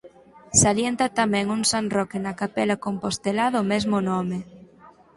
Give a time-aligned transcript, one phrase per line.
[0.61, 4.37] Salienta tamén un san Roque na capela compostelá do mesmo nome.